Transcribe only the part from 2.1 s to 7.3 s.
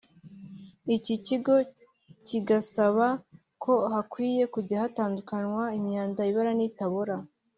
gigasaba ko hakwiye kujya hatandukanywa imyanda ibora n’itabora